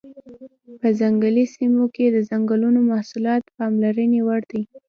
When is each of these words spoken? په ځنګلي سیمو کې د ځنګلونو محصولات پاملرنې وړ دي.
په 0.79 0.87
ځنګلي 0.99 1.45
سیمو 1.55 1.85
کې 1.95 2.05
د 2.11 2.17
ځنګلونو 2.29 2.79
محصولات 2.91 3.41
پاملرنې 3.57 4.19
وړ 4.27 4.41
دي. 4.51 4.61